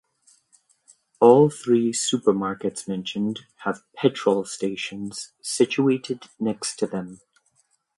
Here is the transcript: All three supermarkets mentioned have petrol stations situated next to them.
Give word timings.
All 1.19 1.51
three 1.51 1.91
supermarkets 1.91 2.87
mentioned 2.87 3.41
have 3.65 3.83
petrol 3.93 4.45
stations 4.45 5.33
situated 5.43 6.23
next 6.39 6.77
to 6.77 6.87
them. 6.87 7.19